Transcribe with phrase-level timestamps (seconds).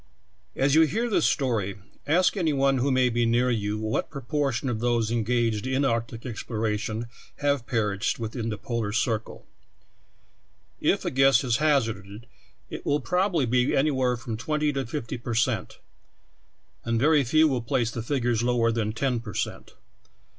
[0.55, 4.67] As you read this story, ask any one who may be near you what proportion
[4.67, 9.45] of those engaged in arc tic exploration have perished within the polar cir cle.
[10.79, 12.25] If a guess is hazarded,
[12.71, 15.77] it will probably be any where from twenty to fifty per cent,
[16.83, 19.73] and very few will place the figures lower than ten per cent.